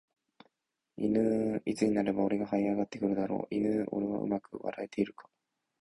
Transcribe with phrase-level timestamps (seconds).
[0.97, 5.29] いぬーいつになれば俺は這い上がれるだろういぬー俺はうまく笑えているか